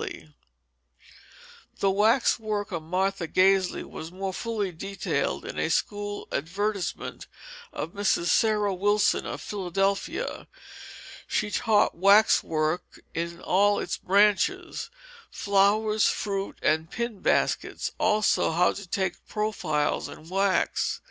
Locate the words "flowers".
15.30-16.06